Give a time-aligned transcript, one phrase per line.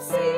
[0.00, 0.37] see.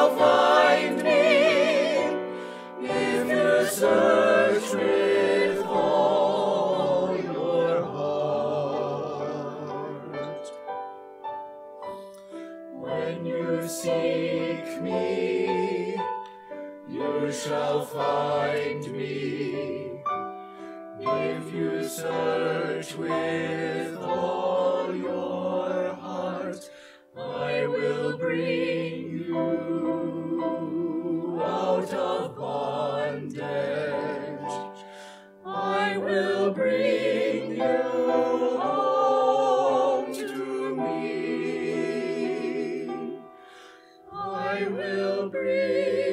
[0.00, 1.10] shall find me
[2.88, 9.26] if you search with all your heart.
[12.72, 15.98] When you seek me,
[16.88, 20.00] you shall find me
[20.98, 23.79] if you search with
[44.72, 46.09] will bring.